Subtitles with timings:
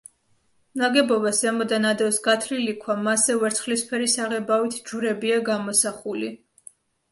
[0.83, 6.35] ნაგებობას ზემოდან ადევს გათლილი ქვა, მასზე ვერცხლისფერი საღებავით ჯვრებია გამოსახული.